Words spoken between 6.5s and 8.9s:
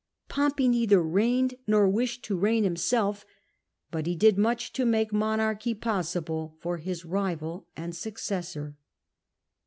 for his rival and successor.